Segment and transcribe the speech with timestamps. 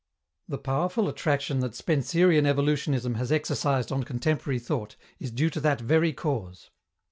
[0.47, 5.79] The powerful attraction that Spencerian evolutionism has exercised on contemporary thought is due to that
[5.79, 6.71] very cause.